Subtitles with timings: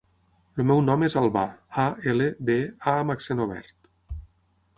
[0.55, 1.43] El meu nom és Albà:
[1.85, 2.57] a, ela, be,
[2.93, 3.93] a amb accent obert.